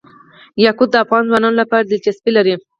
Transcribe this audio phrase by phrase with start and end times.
[0.65, 2.55] یاقوت د افغان ځوانانو لپاره دلچسپي لري.